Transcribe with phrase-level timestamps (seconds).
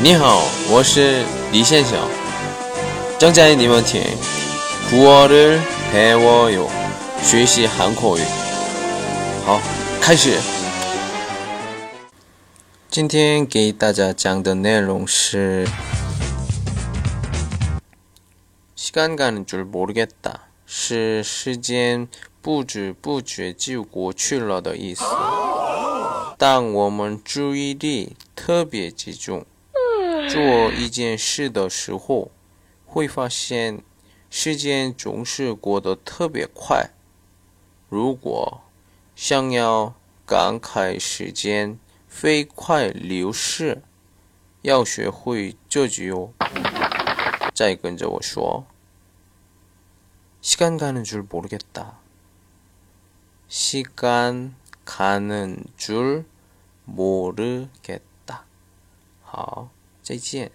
[0.00, 1.98] 你好，我是李先生，
[3.18, 4.00] 正在你们听，
[4.88, 5.60] 苦我的
[5.90, 6.68] 陪我游，
[7.20, 8.22] 学习韩国语。
[9.44, 9.60] 好，
[10.00, 10.38] 开始。
[12.88, 15.66] 今天给大家讲的内容是，
[18.76, 22.06] 시간가는줄모르겠 다， 是时间
[22.40, 25.04] 不知不觉就过去了的意思。
[26.38, 29.44] 但我们注意力特别集中。
[30.30, 32.30] 做一件事的时候，
[32.84, 33.82] 会发现
[34.30, 36.90] 时间总是过得特别快。
[37.88, 38.60] 如果
[39.16, 39.94] 想要
[40.26, 43.82] 感慨时间飞快流逝，
[44.62, 46.30] 要学会这句哦。
[47.54, 48.66] 再跟着我说，
[50.42, 51.84] 时间过的久，모르겠 다。
[53.48, 54.50] 시간
[54.86, 56.24] 가는줄
[56.84, 58.40] 모르겠다
[59.22, 59.70] 好。
[60.16, 60.50] 再见。